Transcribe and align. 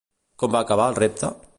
Com 0.43 0.55
va 0.55 0.63
acabar 0.67 0.89
el 0.93 0.99
repte? 1.05 1.35